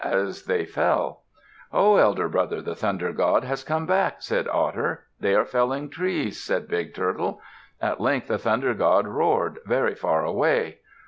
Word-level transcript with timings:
_"as 0.03 0.45
they 0.45 0.65
fell. 0.65 1.21
"Ho! 1.71 1.97
elder 1.97 2.27
brother, 2.27 2.59
the 2.63 2.73
Thunder 2.73 3.13
God 3.13 3.43
has 3.43 3.63
come 3.63 3.85
back," 3.85 4.23
said 4.23 4.47
Otter. 4.47 5.03
"They 5.19 5.35
are 5.35 5.45
felling 5.45 5.89
trees," 5.91 6.41
said 6.41 6.67
Big 6.67 6.95
Turtle. 6.95 7.39
At 7.79 8.01
length 8.01 8.27
the 8.29 8.39
Thunder 8.39 8.73
God 8.73 9.07
roared, 9.07 9.59
very 9.67 9.93
far 9.93 10.25
away. 10.25 10.79